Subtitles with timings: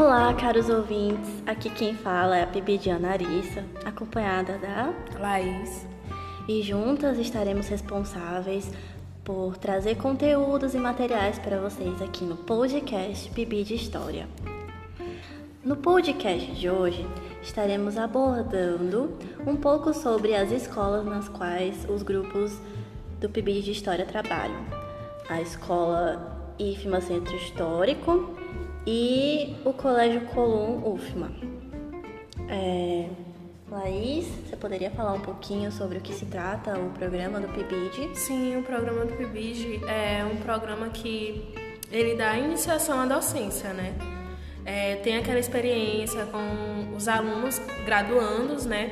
[0.00, 1.42] Olá, caros ouvintes.
[1.44, 5.88] Aqui quem fala é a Pibidiana Arissa, acompanhada da Laís.
[6.46, 8.70] E juntas estaremos responsáveis
[9.24, 14.28] por trazer conteúdos e materiais para vocês aqui no podcast Pibi de História.
[15.64, 17.04] No podcast de hoje,
[17.42, 22.56] estaremos abordando um pouco sobre as escolas nas quais os grupos
[23.20, 24.64] do Pibi de História trabalham.
[25.28, 28.37] A escola IFMA Centro Histórico
[28.86, 31.30] e o Colégio Colum UFMA.
[32.48, 33.08] É,
[33.70, 38.16] Laís, você poderia falar um pouquinho sobre o que se trata o programa do PIBID?
[38.16, 41.54] Sim, o programa do PIBID é um programa que
[41.90, 43.94] ele dá iniciação à docência, né?
[44.64, 48.90] É, tem aquela experiência com os alunos graduandos, né?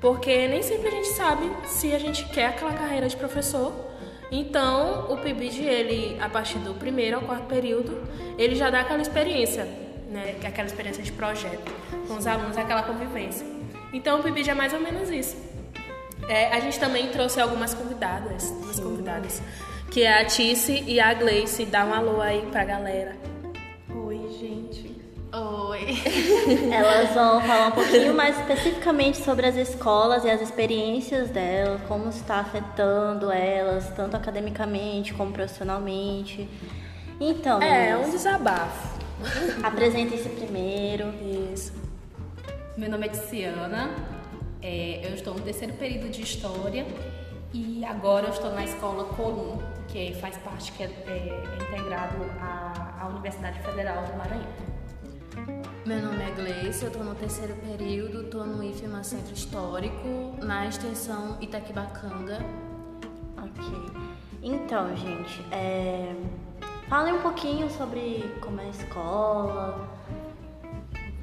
[0.00, 3.91] Porque nem sempre a gente sabe se a gente quer aquela carreira de professor.
[4.34, 8.02] Então, o PIBID, ele, a partir do primeiro ao quarto período,
[8.38, 9.68] ele já dá aquela experiência,
[10.08, 10.36] né?
[10.42, 11.70] Aquela experiência de projeto
[12.08, 13.46] com os alunos, aquela convivência.
[13.92, 15.36] Então o PIBID é mais ou menos isso.
[16.26, 19.42] É, a gente também trouxe algumas convidadas, duas convidadas,
[19.90, 21.66] que é a Tice e a Gleice.
[21.66, 23.14] Dá um alô aí pra galera.
[23.94, 24.96] Oi, gente.
[25.30, 25.86] Oi.
[26.72, 32.08] Elas vão falar um pouquinho mais especificamente sobre as escolas e as experiências delas, como
[32.08, 36.48] está afetando elas, tanto academicamente como profissionalmente.
[37.20, 39.00] Então, é, é um desabafo.
[39.62, 41.12] Apresentem-se primeiro.
[41.52, 41.72] Isso.
[42.76, 43.90] Meu nome é Tiziana,
[44.62, 46.86] é, eu estou no terceiro período de História
[47.52, 52.16] e agora eu estou na escola Colum, que faz parte, que é, é, é integrado
[52.40, 54.71] à, à, Universidade Federal do Maranhão.
[55.84, 60.66] Meu nome é Gleice, eu estou no terceiro período, estou no IFMA Centro Histórico, na
[60.66, 62.38] extensão Itaquibacanga.
[63.36, 63.64] Ok.
[64.42, 66.14] Então, gente, é...
[66.88, 69.88] falem um pouquinho sobre como é a escola,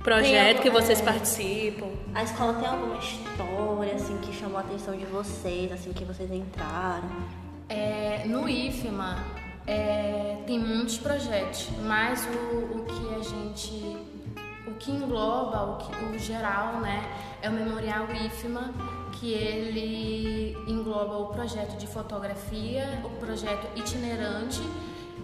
[0.04, 1.88] projeto que vocês participam.
[2.14, 6.30] A escola tem alguma história assim que chamou a atenção de vocês, assim que vocês
[6.32, 7.10] entraram?
[7.70, 9.24] É, no IFMA
[9.68, 13.98] é, tem muitos projetos, mas o, o que a gente,
[14.80, 17.04] que engloba, o, que, o geral, né,
[17.42, 18.74] é o Memorial IFMA,
[19.12, 24.62] que ele engloba o projeto de fotografia, o projeto itinerante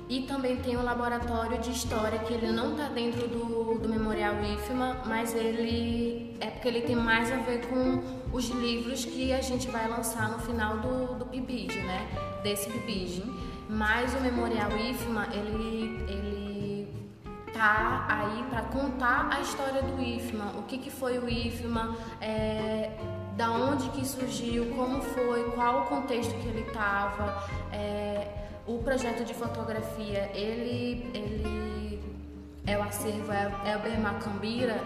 [0.08, 4.36] e também tem o laboratório de história, que ele não está dentro do, do Memorial
[4.44, 9.42] IFMA, mas ele é porque ele tem mais a ver com os livros que a
[9.42, 12.08] gente vai lançar no final do, do PIBID, né?
[12.44, 13.24] Desse PIBID.
[13.68, 16.35] Mas o Memorial IFMA, ele, ele
[17.56, 22.92] tá aí para contar a história do IFMA, o que, que foi o IFMA, é,
[23.38, 27.48] da onde que surgiu, como foi, qual o contexto que ele estava.
[27.72, 28.28] É,
[28.68, 32.04] o projeto de fotografia, ele, ele
[32.68, 34.82] é o acervo Elber é Macambira,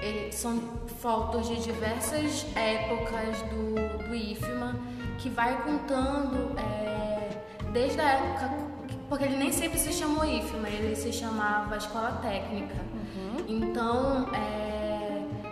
[0.00, 0.58] ele, são
[1.00, 4.76] fotos de diversas épocas do, do IFMA,
[5.18, 7.36] que vai contando é,
[7.72, 8.63] desde a época,
[9.08, 12.74] porque ele nem sempre se chamou IFMA, ele se chamava Escola Técnica.
[12.74, 13.44] Uhum.
[13.48, 14.94] Então, é,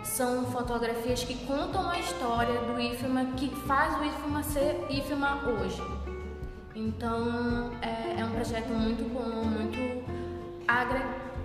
[0.03, 5.81] são fotografias que contam a história do IFMA, que faz o IFMA ser IFMA hoje.
[6.75, 9.77] Então é, é um projeto muito bom, muito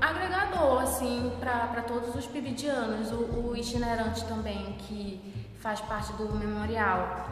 [0.00, 3.12] agregador assim para todos os pibidianos.
[3.12, 5.20] O, o itinerante também que
[5.60, 7.28] faz parte do memorial,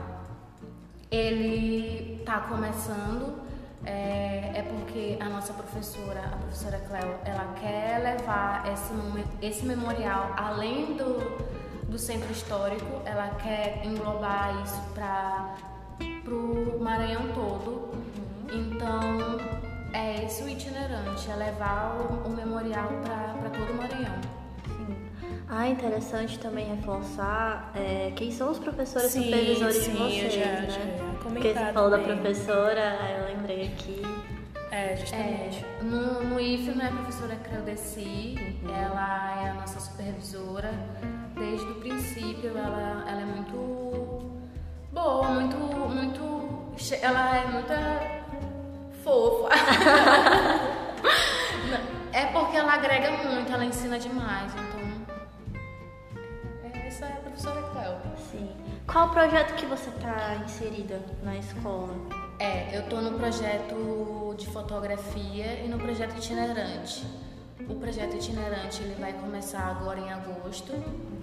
[1.11, 3.46] ele está começando.
[3.85, 8.93] É, é, porque a nossa professora, a professora Cleo, ela quer levar esse,
[9.43, 11.19] esse memorial além do,
[11.89, 15.55] do centro histórico, ela quer englobar isso para
[16.29, 17.93] o Maranhão todo.
[17.93, 18.73] Uhum.
[18.73, 19.39] Então,
[19.93, 22.89] é esse o itinerante, é levar o, o memorial
[23.39, 24.21] para todo o Maranhão.
[24.67, 24.97] Sim.
[25.49, 30.41] Ah, interessante também reforçar é, quem são os professores sim, supervisores sim, de vocês, já,
[30.41, 30.67] né?
[30.69, 34.03] Já Porque você falou da professora, aí eu lembrei aqui.
[34.71, 35.65] É, justamente.
[35.65, 38.75] É, no, no IF, né, a professora Creudeci, uhum.
[38.75, 40.73] ela é a nossa supervisora.
[41.35, 44.31] Desde o princípio, ela, ela é muito
[44.93, 46.37] boa, muito, muito.
[47.01, 47.73] Ela é muito
[49.03, 49.49] fofa.
[52.13, 54.76] é porque ela agrega muito, ela ensina demais, então.
[56.97, 57.97] Essa é a professora Cléo.
[58.31, 58.49] Sim.
[58.91, 61.95] Qual o projeto que você está inserida na escola?
[62.39, 67.07] É, eu estou no projeto de fotografia e no projeto itinerante.
[67.69, 70.73] O projeto itinerante ele vai começar agora em agosto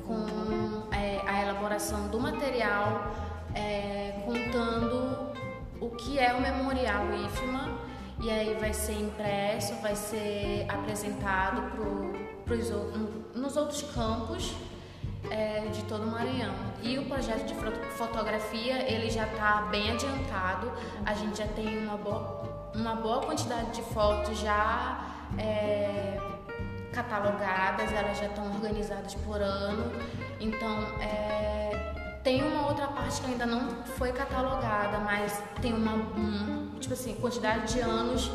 [0.05, 3.11] com é, a elaboração do material
[3.55, 5.33] é, contando
[5.81, 7.79] o que é o Memorial IFMA
[8.21, 12.13] e aí vai ser impresso, vai ser apresentado pro,
[12.45, 12.69] pros,
[13.33, 14.53] nos outros campos
[15.29, 16.53] é, de todo o Maranhão.
[16.81, 17.55] E o projeto de
[17.91, 20.71] fotografia ele já está bem adiantado,
[21.05, 25.05] a gente já tem uma boa, uma boa quantidade de fotos já
[25.37, 26.17] é,
[26.91, 29.91] catalogadas, elas já estão organizadas por ano,
[30.39, 36.75] então é, tem uma outra parte que ainda não foi catalogada, mas tem uma, um,
[36.79, 38.31] tipo assim, quantidade de anos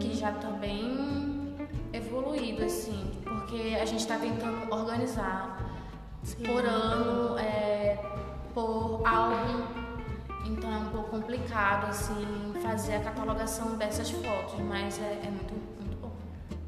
[0.00, 1.54] que já está bem
[1.92, 5.65] evoluído, assim, porque a gente está tentando organizar
[6.26, 6.42] Sim.
[6.42, 7.96] por ano, é,
[8.52, 9.62] por álbum,
[10.44, 15.54] então é um pouco complicado, assim, fazer a catalogação dessas fotos, mas é, é muito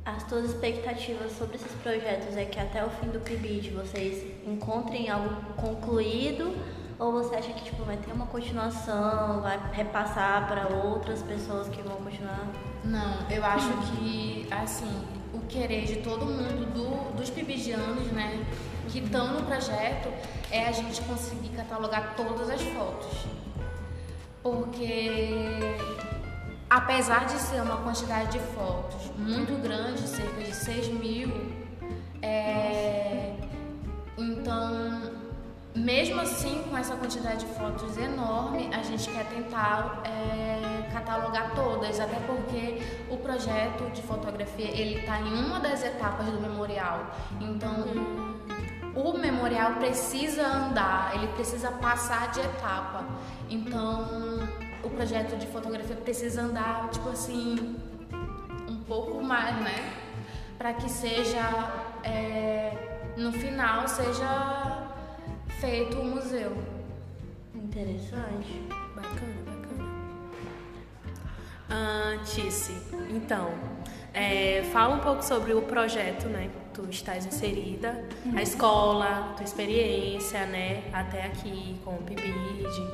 [0.04, 5.10] as tuas expectativas sobre esses projetos é que até o fim do PIBID vocês encontrem
[5.10, 6.56] algo concluído
[6.98, 11.82] ou você acha que tipo, vai ter uma continuação, vai repassar para outras pessoas que
[11.82, 12.48] vão continuar?
[12.84, 14.90] Não, eu acho que assim,
[15.34, 18.46] o querer de todo mundo, do, dos pibidianos, né,
[18.88, 20.08] que estão no projeto,
[20.50, 23.26] é a gente conseguir catalogar todas as fotos.
[24.42, 25.50] Porque
[26.68, 31.30] apesar de ser uma quantidade de fotos muito grande, cerca de 6 mil,
[32.22, 33.34] é,
[34.16, 35.12] então,
[35.74, 42.00] mesmo assim, com essa quantidade de fotos enorme, a gente quer tentar é, catalogar todas,
[42.00, 47.06] até porque o projeto de fotografia ele está em uma das etapas do memorial.
[47.40, 48.37] Então,
[48.98, 53.04] o memorial precisa andar, ele precisa passar de etapa.
[53.48, 54.48] Então,
[54.82, 57.76] o projeto de fotografia precisa andar, tipo assim,
[58.68, 59.92] um pouco mais, né?
[60.56, 61.40] Para que seja,
[62.02, 64.88] é, no final, seja
[65.60, 66.52] feito o um museu.
[67.54, 68.66] Interessante.
[68.96, 69.88] Bacana, bacana.
[71.70, 72.72] Ah, Tice,
[73.10, 73.52] então,
[74.12, 76.50] é, fala um pouco sobre o projeto, né?
[76.78, 78.04] Tu estás inserida,
[78.36, 80.84] a escola, tua experiência, né?
[80.92, 82.86] Até aqui com o PIBID.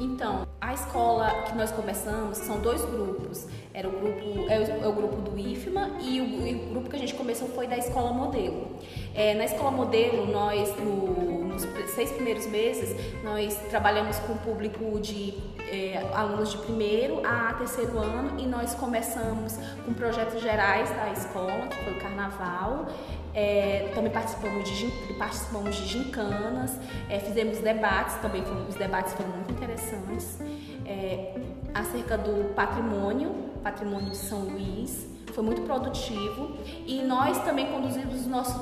[0.00, 3.46] Então, a escola que nós começamos são dois grupos.
[3.74, 6.88] Era o grupo, é o, é o grupo do IFMA e o, e o, grupo
[6.88, 8.70] que a gente começou foi da escola modelo.
[9.14, 11.64] É, na escola modelo, nós, no, nos
[11.94, 15.34] seis primeiros meses, nós trabalhamos com o público de
[15.70, 21.66] é, alunos de primeiro a terceiro ano e nós começamos com projetos gerais da escola,
[21.68, 22.86] que foi o carnaval.
[23.34, 26.76] É, também participamos de, participamos de gincanas,
[27.08, 30.40] é, fizemos debates, também os debates foram muito interessantes,
[30.84, 31.34] é,
[31.74, 33.30] acerca do patrimônio,
[33.62, 38.60] patrimônio de São Luís, foi muito produtivo e nós também conduzimos os nossos,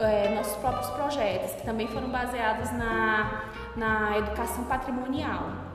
[0.00, 3.44] é, nossos próprios projetos, que também foram baseados na,
[3.74, 5.68] na educação patrimonial.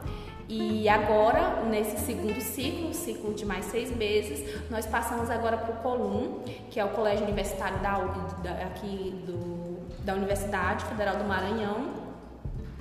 [0.55, 5.77] E agora, nesse segundo ciclo, ciclo de mais seis meses, nós passamos agora para o
[5.77, 7.97] Colum, que é o colégio universitário da,
[8.43, 12.03] da, aqui do, da Universidade Federal do Maranhão.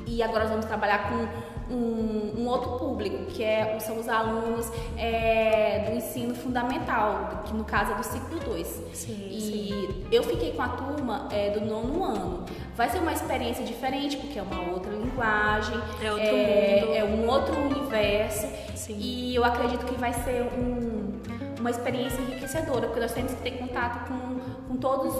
[0.06, 1.26] E agora nós vamos trabalhar com
[1.70, 7.64] um, um outro público, que é, são os alunos é, do ensino fundamental, que no
[7.64, 8.82] caso é do ciclo 2.
[8.92, 10.04] e sim.
[10.10, 12.44] eu fiquei com a turma é, do nono ano.
[12.74, 16.94] Vai ser uma experiência diferente, porque é uma outra linguagem, é, outro é, mundo.
[16.94, 18.46] é um outro universo.
[18.74, 18.96] Sim.
[18.98, 21.20] E eu acredito que vai ser um,
[21.60, 25.12] uma experiência enriquecedora, porque nós temos que ter contato com, com todas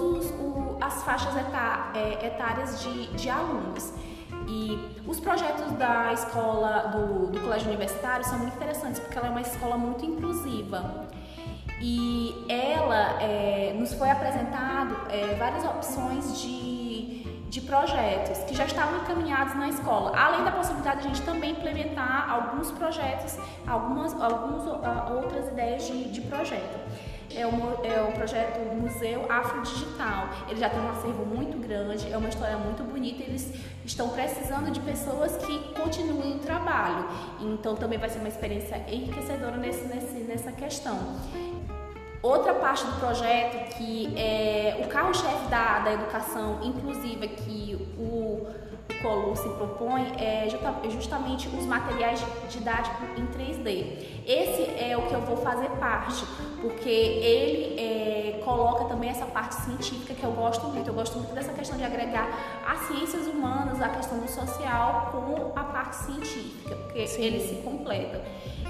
[0.81, 3.93] as faixas etá, é, etárias de, de alunos.
[4.47, 9.29] E os projetos da escola, do, do colégio universitário são muito interessantes, porque ela é
[9.29, 11.07] uma escola muito inclusiva.
[11.81, 16.73] E ela é, nos foi apresentado é, várias opções de
[17.53, 21.51] de projetos que já estavam encaminhados na escola, além da possibilidade de a gente também
[21.51, 23.37] implementar alguns projetos,
[23.67, 26.79] algumas, algumas uh, outras ideias de, de projeto.
[27.35, 30.29] É o, é o projeto Museu Afrodigital.
[30.47, 33.23] Ele já tem um acervo muito grande, é uma história muito bonita.
[33.23, 33.53] Eles
[33.85, 37.07] estão precisando de pessoas que continuem o trabalho.
[37.41, 40.97] Então também vai ser uma experiência enriquecedora nesse, nesse, nessa questão.
[42.23, 48.47] Outra parte do projeto que é o carro-chefe da, da educação inclusiva que o,
[49.07, 50.47] o se propõe é
[50.89, 54.23] justamente os materiais didáticos em 3D.
[54.25, 56.25] Esse é o que eu vou fazer parte,
[56.61, 60.87] porque ele é, coloca também essa parte científica que eu gosto muito.
[60.87, 62.29] Eu gosto muito dessa questão de agregar
[62.65, 67.23] as ciências humanas, a questão do social com a parte científica, porque Sim.
[67.23, 68.21] eles se completam.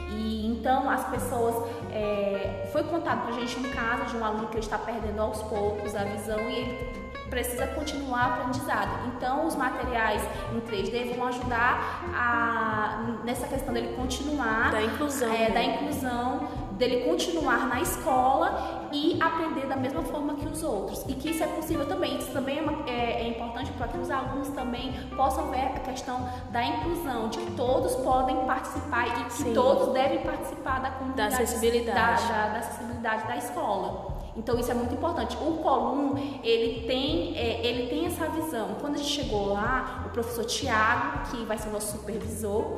[0.10, 1.56] E então as pessoas.
[1.92, 5.44] É, foi contado pra gente um caso de um aluno que ele está perdendo aos
[5.44, 7.03] poucos a visão e ele
[7.34, 9.08] precisa continuar o aprendizado.
[9.08, 10.22] Então, os materiais
[10.56, 15.50] em 3D vão ajudar a, nessa questão dele continuar Da inclusão, é, né?
[15.50, 21.04] da inclusão, dele continuar na escola e aprender da mesma forma que os outros.
[21.08, 22.18] E que isso é possível também.
[22.20, 25.80] Isso também é, uma- é- é importante para que os alunos também possam ver a
[25.80, 29.54] questão da inclusão, de que todos podem participar e que Sim.
[29.56, 32.28] todos devem participar da comunidade, acessibilidade.
[32.28, 34.13] da, da- da acessibilidade da escola.
[34.36, 35.38] Então isso é muito importante.
[35.38, 38.76] O Colum, ele tem, é, ele tem essa visão.
[38.82, 42.76] Quando a gente chegou lá, o professor Tiago, que vai ser o nosso supervisor,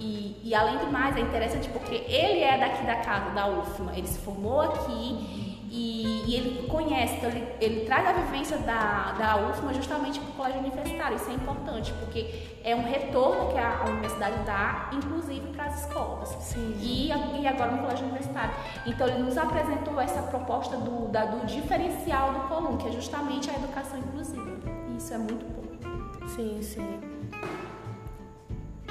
[0.00, 3.96] e, e além do mais, é interessante porque ele é daqui da casa, da UFMA.
[3.96, 9.12] Ele se formou aqui e, e ele conhece, então ele, ele traz a vivência da,
[9.12, 11.16] da UFMA justamente para o colégio universitário.
[11.16, 15.84] Isso é importante, porque é um retorno que a, a universidade dá, inclusive para as
[15.84, 16.28] escolas.
[16.40, 16.74] Sim.
[16.80, 18.54] E, e agora no colégio universitário.
[18.86, 23.50] Então ele nos apresentou essa proposta do, da- do diferencial do Colum, que é justamente
[23.50, 24.50] a educação inclusiva.
[24.92, 26.26] E isso é muito bom.
[26.28, 27.00] Sim, sim.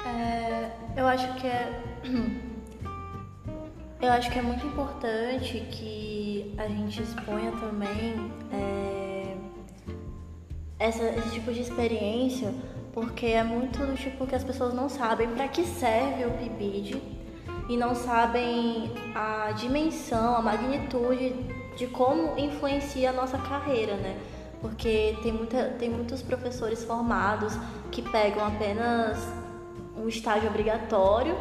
[0.06, 1.82] É, eu acho que é.
[4.00, 9.36] Eu acho que é muito importante que a gente exponha também é,
[10.78, 12.52] essa- esse tipo de experiência,
[12.92, 17.00] porque é muito do tipo que as pessoas não sabem para que serve o PIBID
[17.68, 21.32] e não sabem a dimensão, a magnitude
[21.76, 24.16] de como influencia a nossa carreira, né?
[24.60, 27.56] Porque tem, muita, tem muitos professores formados
[27.92, 29.16] que pegam apenas
[29.96, 31.36] um estágio obrigatório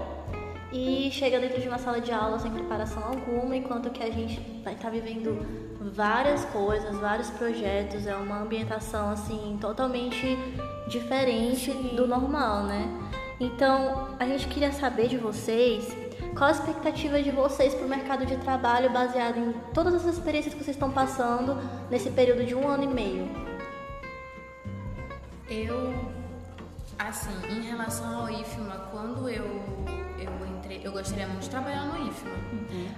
[0.77, 4.39] e chega dentro de uma sala de aula sem preparação alguma, enquanto que a gente
[4.63, 5.45] vai estar vivendo
[5.81, 10.37] várias coisas, vários projetos, é uma ambientação assim totalmente
[10.87, 12.87] diferente do normal, né?
[13.39, 15.95] Então, a gente queria saber de vocês
[16.35, 20.53] qual a expectativa de vocês para o mercado de trabalho baseado em todas as experiências
[20.53, 21.57] que vocês estão passando
[21.89, 23.27] nesse período de um ano e meio.
[25.49, 25.93] Eu,
[26.99, 29.46] assim, em relação ao IFMA, quando eu,
[30.87, 32.31] eu gostaria muito de trabalhar no IFMA.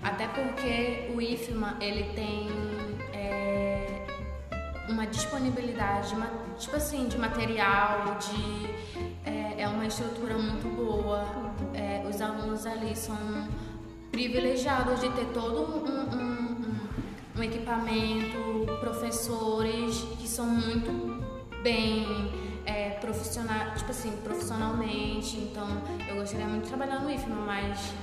[0.03, 2.48] Até porque o IFMA, ele tem
[3.13, 4.05] é,
[4.89, 6.15] uma disponibilidade,
[6.60, 8.69] tipo assim, de material, de...
[9.25, 11.25] É, é uma estrutura muito boa.
[11.74, 13.17] É, os alunos ali são
[14.12, 16.79] privilegiados de ter todo um- um- um,
[17.39, 20.91] um equipamento, professores que são muito
[21.63, 22.05] bem
[22.69, 25.38] é, profissional, tipo assim, profissionalmente.
[25.38, 25.67] Então,
[26.07, 27.93] eu gostaria muito de trabalhar no IFMA, mas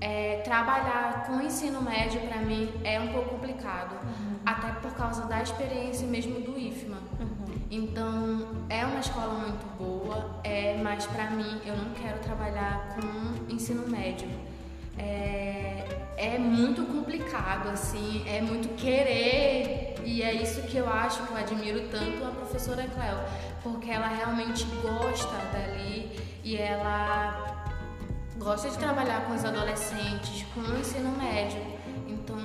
[0.00, 3.96] é, trabalhar com ensino médio para mim é um pouco complicado,
[4.44, 6.98] até por causa da experiência mesmo do IFMA.
[7.68, 13.52] Então, é uma escola muito boa, é, mas para mim eu não quero trabalhar com
[13.52, 14.28] ensino médio.
[14.96, 15.84] É,
[16.16, 21.36] é muito complicado, assim, é muito querer, e é isso que eu acho que eu
[21.36, 23.18] admiro tanto a professora Cleo,
[23.62, 26.10] porque ela realmente gosta dali
[26.44, 27.66] e ela
[28.38, 31.60] gosta de trabalhar com os adolescentes, com o ensino médio.
[32.06, 32.38] Então,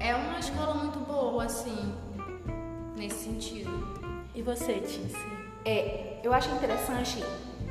[0.00, 1.94] é uma escola muito boa, assim,
[2.96, 3.70] nesse sentido.
[4.34, 5.16] E você, Tice?
[5.64, 7.22] É, eu acho interessante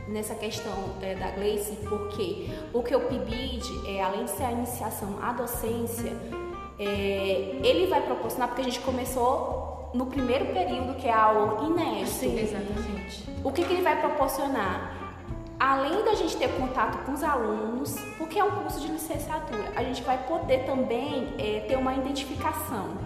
[0.07, 4.51] nessa questão é, da Gleice, porque o que o PIBID, é, além de ser a
[4.51, 6.11] iniciação à docência,
[6.77, 11.65] é, ele vai proporcionar, porque a gente começou no primeiro período, que é a aula
[11.65, 12.25] inédito.
[12.25, 13.23] Exatamente.
[13.43, 15.01] O que, que ele vai proporcionar?
[15.59, 19.83] Além da gente ter contato com os alunos, porque é um curso de licenciatura, a
[19.83, 22.97] gente vai poder também é, ter uma identificação.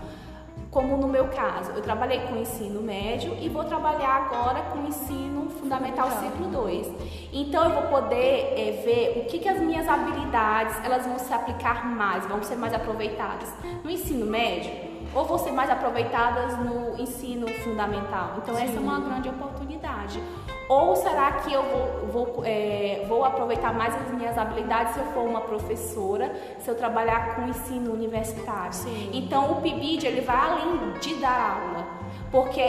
[0.71, 5.49] Como no meu caso, eu trabalhei com ensino médio e vou trabalhar agora com ensino
[5.49, 6.91] fundamental ciclo 2.
[7.33, 11.33] Então eu vou poder é, ver o que, que as minhas habilidades elas vão se
[11.33, 16.99] aplicar mais, vão ser mais aproveitadas no ensino médio ou vão ser mais aproveitadas no
[16.99, 18.31] ensino fundamental.
[18.37, 20.21] Então essa é uma grande oportunidade.
[20.67, 25.05] Ou será que eu vou, vou, é, vou aproveitar mais as minhas habilidades se eu
[25.13, 28.73] for uma professora, se eu trabalhar com ensino universitário?
[28.73, 29.11] Sim.
[29.13, 31.85] Então o PIBID ele vai além de dar aula,
[32.31, 32.61] porque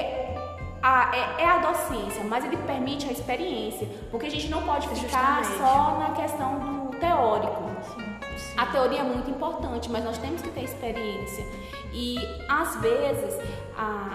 [0.83, 4.87] a- é, é a docência, mas ele permite a experiência, porque a gente não pode
[4.89, 5.59] ficar Justamente.
[5.59, 7.63] só na questão do teórico.
[8.57, 11.45] A teoria é muito importante, mas nós temos que ter experiência.
[11.93, 12.17] E
[12.49, 13.39] às vezes,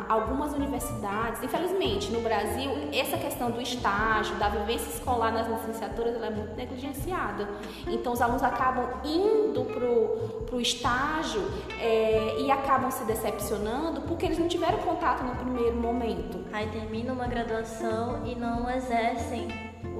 [0.10, 6.28] algumas universidades, infelizmente, no Brasil, essa questão do estágio, da vivência escolar nas licenciaturas, ela
[6.28, 7.48] é muito negligenciada.
[7.88, 11.42] Então, os alunos acabam indo para o estágio
[11.80, 16.44] é, e acabam se decepcionando porque eles não tiveram contato no primeiro momento.
[16.52, 19.48] Aí terminam uma graduação e não exercem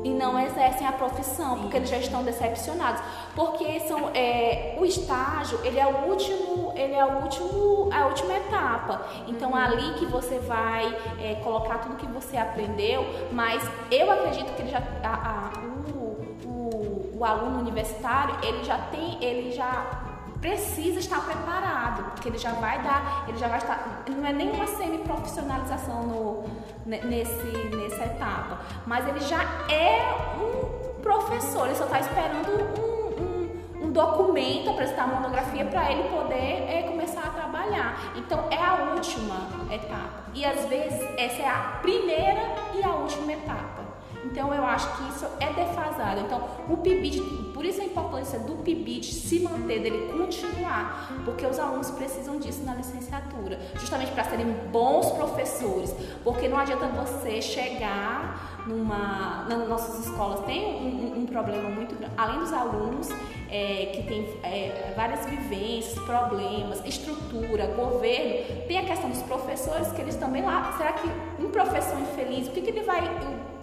[0.04, 3.02] e não exercem a profissão, porque eles já estão decepcionados.
[3.36, 8.34] Porque são, é, o estágio, ele é o último, ele é o último, a última
[8.34, 9.06] etapa.
[9.28, 10.86] Então, ali que você vai
[11.20, 16.48] é, colocar tudo que você aprendeu, mas eu acredito que ele já, a, a, o,
[16.48, 20.11] o, o aluno universitário, ele já tem, ele já
[20.42, 24.66] precisa estar preparado, porque ele já vai dar, ele já vai estar, não é nenhuma
[24.66, 26.44] semi-profissionalização no,
[26.86, 27.46] nesse,
[27.76, 30.02] nessa etapa, mas ele já é
[30.38, 32.50] um professor, ele só está esperando
[32.82, 38.14] um, um, um documento, apresentar uma monografia para ele poder é, começar a trabalhar.
[38.16, 40.22] Então é a última etapa.
[40.34, 42.42] E às vezes essa é a primeira
[42.74, 43.91] e a última etapa.
[44.24, 46.22] Então eu acho que isso é defasado.
[46.22, 47.22] Então o PIBID,
[47.54, 52.64] por isso a importância do PIBID se manter, dele continuar, porque os alunos precisam disso
[52.64, 60.06] na licenciatura, justamente para serem bons professores, porque não adianta você chegar numa, nas nossas
[60.06, 63.10] escolas tem um, um, um problema muito grande, além dos alunos
[63.52, 70.02] é, que tem é, várias vivências, problemas, estrutura, governo, tem a questão dos professores que
[70.02, 71.08] eles também lá, será que
[71.44, 73.02] um professor infeliz, o que, que ele vai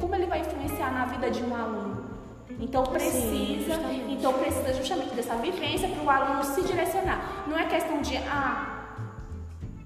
[0.00, 2.07] como ele vai influenciar na vida de um aluno.
[2.61, 7.45] Então precisa, Sim, então precisa justamente dessa vivência para o aluno se direcionar.
[7.47, 8.77] Não é questão de ah,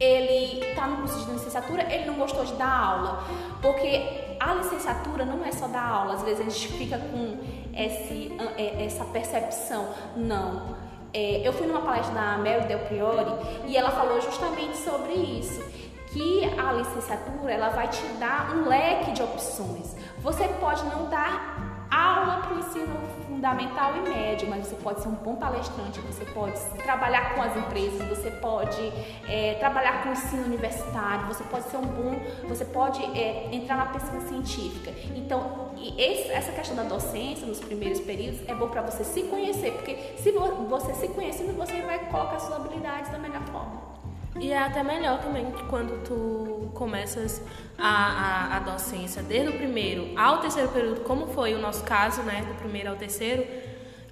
[0.02, 3.24] ele está no curso de licenciatura, ele não gostou de dar aula,
[3.60, 6.14] porque a licenciatura não é só dar aula.
[6.14, 7.38] Às vezes a gente fica com
[7.74, 10.76] esse, é, essa percepção, não.
[11.14, 13.30] É, eu fui numa palestra da Mary Del Priori
[13.66, 15.62] e ela falou justamente sobre isso
[16.12, 19.94] que a licenciatura ela vai te dar um leque de opções.
[20.18, 22.96] Você pode não dar aula para o ensino
[23.26, 27.56] fundamental e médio, mas você pode ser um bom palestrante, você pode trabalhar com as
[27.56, 28.92] empresas, você pode
[29.28, 32.14] é, trabalhar com o ensino universitário, você pode ser um bom,
[32.48, 34.92] você pode é, entrar na pesquisa científica.
[35.14, 39.72] Então, esse, essa questão da docência nos primeiros períodos é bom para você se conhecer,
[39.72, 43.91] porque se você se conhecendo, você vai colocar suas habilidades da melhor forma.
[44.40, 47.42] E é até melhor também quando tu começas
[47.78, 52.22] a, a, a, docência desde o primeiro ao terceiro período, como foi o nosso caso,
[52.22, 53.46] né, do primeiro ao terceiro,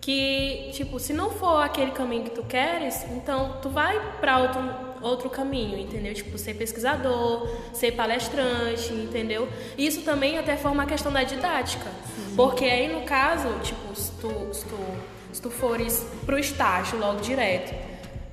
[0.00, 4.60] que, tipo, se não for aquele caminho que tu queres, então tu vai para outro,
[5.02, 6.14] outro caminho, entendeu?
[6.14, 9.48] Tipo, ser pesquisador, ser palestrante, entendeu?
[9.76, 11.90] Isso também até forma a questão da didática.
[12.14, 12.34] Sim.
[12.34, 14.78] Porque aí, no caso, tipo, se tu, se tu,
[15.32, 17.74] se tu fores pro estágio logo direto,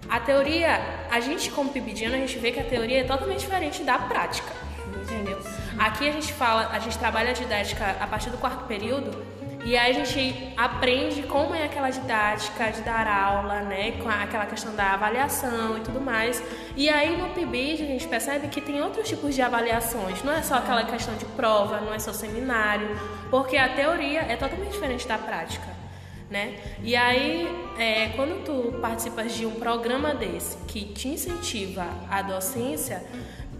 [0.09, 0.79] a teoria,
[1.11, 4.53] a gente como pibidiano, a gente vê que a teoria é totalmente diferente da prática,
[5.01, 5.39] entendeu?
[5.77, 9.25] Aqui a gente fala, a gente trabalha a didática a partir do quarto período
[9.65, 14.45] e aí a gente aprende como é aquela didática de dar aula, né, com aquela
[14.45, 16.41] questão da avaliação e tudo mais.
[16.75, 20.41] E aí no PIBID a gente percebe que tem outros tipos de avaliações, não é
[20.41, 22.97] só aquela questão de prova, não é só seminário,
[23.29, 25.67] porque a teoria é totalmente diferente da prática
[26.29, 26.59] né?
[26.83, 33.03] E aí, é, quando tu participas de um programa desse que te incentiva a docência,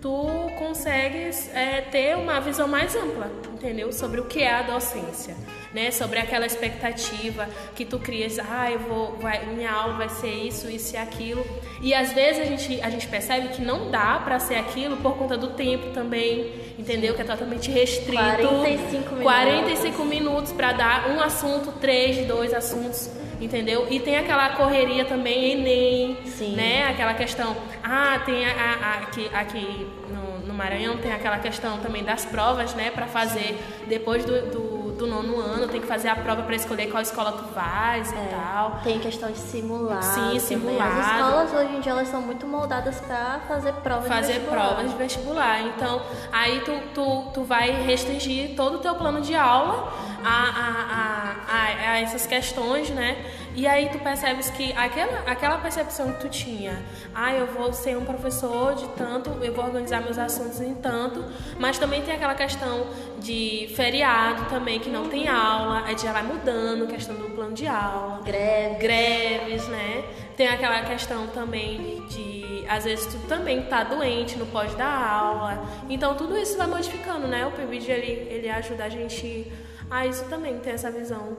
[0.02, 3.92] tu consegues é, ter uma visão mais ampla, entendeu?
[3.92, 5.36] Sobre o que é a docência,
[5.74, 5.92] né?
[5.92, 10.70] Sobre aquela expectativa que tu crias, ah, eu vou, vai, minha aula vai ser isso,
[10.70, 11.46] isso e aquilo.
[11.82, 15.18] E às vezes a gente, a gente percebe que não dá para ser aquilo por
[15.18, 17.16] conta do tempo também, entendeu?
[17.16, 18.14] Que é totalmente restrito.
[18.14, 19.24] 45 minutos.
[19.24, 23.88] 45 minutos para dar um assunto, três, dois assuntos entendeu?
[23.90, 26.56] E tem aquela correria também, Enem, Sim.
[26.56, 26.88] né?
[26.88, 31.78] Aquela questão, ah, tem a, a, a aqui, aqui no, no, Maranhão tem aquela questão
[31.80, 32.92] também das provas, né?
[32.92, 36.88] Para fazer depois do, do do nono ano, tem que fazer a prova para escolher
[36.88, 38.80] qual escola tu vais é, e tal.
[38.84, 40.02] Tem questão de simular.
[40.02, 40.98] Sim, simular.
[40.98, 44.68] As escolas hoje em dia elas são muito moldadas para fazer provas fazer de vestibular.
[44.68, 45.62] provas de vestibular.
[45.62, 49.94] Então, aí tu, tu, tu vai restringir todo o teu plano de aula
[50.28, 53.18] a, a, a, a, a essas questões, né?
[53.56, 56.84] E aí tu percebes que aquela, aquela percepção que tu tinha,
[57.16, 61.24] ah, eu vou ser um professor de tanto, eu vou organizar meus assuntos em tanto,
[61.58, 62.86] mas também tem aquela questão
[63.20, 67.66] de feriado também, que não tem aula, aí já vai mudando, questão do plano de
[67.66, 68.22] aula.
[68.24, 68.78] Greves.
[68.80, 70.04] Greves, né?
[70.36, 75.66] Tem aquela questão também de, às vezes tu também tá doente, não pode dar aula.
[75.90, 77.48] Então tudo isso vai modificando, né?
[77.48, 79.52] O PIBID, ele, ele ajuda a gente
[79.90, 81.38] a isso também, ter essa visão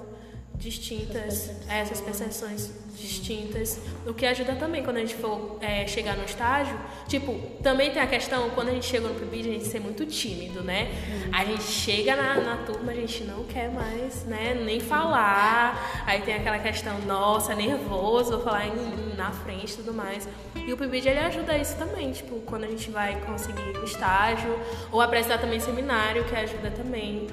[0.58, 6.24] distintas, essas percepções distintas, o que ajuda também quando a gente for é, chegar no
[6.24, 6.76] estágio.
[7.06, 7.32] Tipo,
[7.62, 10.64] também tem a questão, quando a gente chega no PIBID, a gente ser muito tímido,
[10.64, 10.88] né?
[10.90, 11.30] Uhum.
[11.32, 16.04] A gente chega na, na turma, a gente não quer mais, né, nem falar.
[16.04, 20.28] Aí tem aquela questão, nossa, nervoso, vou falar em, na frente e tudo mais.
[20.56, 24.58] E o PIBID, ele ajuda isso também, tipo, quando a gente vai conseguir o estágio,
[24.90, 27.28] ou apresentar também seminário, que ajuda também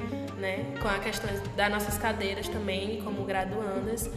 [0.46, 0.64] né?
[0.80, 4.10] Com a questão das nossas cadeiras também, como graduandas.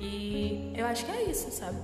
[0.00, 1.78] E eu acho que é isso, sabe?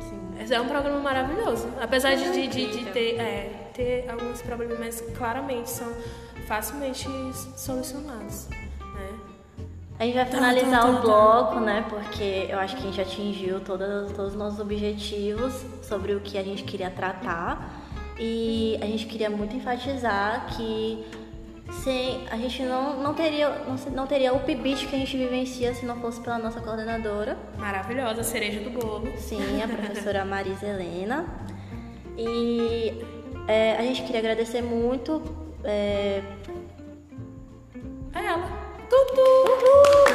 [0.00, 0.54] Sim.
[0.54, 1.68] É um programa maravilhoso.
[1.80, 5.92] Apesar de, de, de, de ter, é, ter alguns problemas, mas claramente são
[6.46, 7.08] facilmente
[7.56, 8.48] solucionados.
[8.48, 9.18] Né?
[9.98, 11.84] A gente vai finalizar o bloco, né?
[11.88, 16.38] Porque eu acho que a gente atingiu todos, todos os nossos objetivos sobre o que
[16.38, 17.86] a gente queria tratar.
[18.18, 21.04] E a gente queria muito enfatizar que
[21.82, 25.74] sem, a gente não, não, teria, não, não teria o PIBIT que a gente vivencia
[25.74, 27.36] se não fosse pela nossa coordenadora.
[27.56, 29.12] Maravilhosa, cereja do bolo.
[29.16, 31.26] Sim, a professora Marisa Helena.
[32.16, 32.92] E
[33.46, 35.22] é, a gente queria agradecer muito.
[35.64, 36.22] É...
[38.12, 38.48] A ela.
[38.88, 39.20] Tutu!
[39.20, 40.08] Uhul.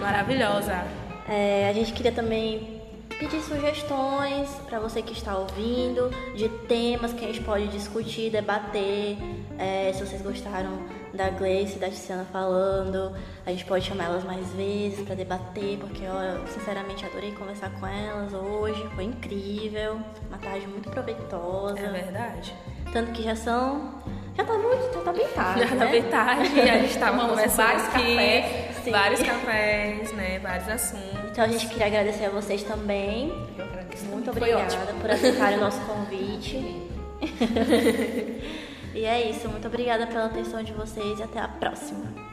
[0.00, 0.86] Maravilhosa.
[1.28, 2.75] É, a gente queria também
[3.18, 9.16] pedir sugestões para você que está ouvindo, de temas que a gente pode discutir, debater.
[9.58, 14.24] É, se vocês gostaram da Gleice e da Tiziana falando, a gente pode chamar elas
[14.24, 19.98] mais vezes para debater, porque eu sinceramente adorei conversar com elas hoje, foi incrível,
[20.28, 21.80] uma tarde muito proveitosa.
[21.80, 22.54] É verdade.
[22.92, 23.94] Tanto que já são.
[24.36, 24.92] Já tá muito.
[24.92, 25.60] Já tá bem tarde.
[25.60, 25.84] Já né?
[25.84, 26.60] tá bem tarde.
[26.60, 28.65] A gente tava conversando aqui, cafés.
[28.86, 28.92] Sim.
[28.92, 30.38] Vários cafés, né?
[30.38, 31.30] Vários assuntos.
[31.32, 33.32] Então a gente queria agradecer a vocês também.
[33.58, 34.04] Eu agradeço.
[34.06, 36.56] Muito obrigada por aceitarem o nosso convite.
[38.94, 39.48] e é isso.
[39.48, 42.25] Muito obrigada pela atenção de vocês e até a próxima.